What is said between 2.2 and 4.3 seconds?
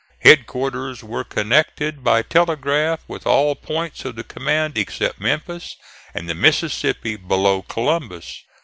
telegraph with all points of the